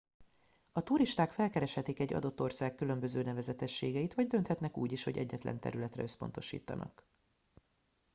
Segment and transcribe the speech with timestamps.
[0.71, 6.01] a turisták felkereshetik egy adott ország különböző nevezetességeit vagy dönthetnek úgy is hogy egyetlen területre
[6.01, 7.05] összpontosítanak